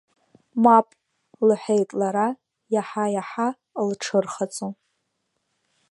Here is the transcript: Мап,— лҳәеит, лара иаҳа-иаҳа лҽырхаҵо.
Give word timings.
Мап,— 0.63 0.87
лҳәеит, 1.47 1.89
лара 1.99 2.27
иаҳа-иаҳа 2.73 3.47
лҽырхаҵо. 3.87 4.67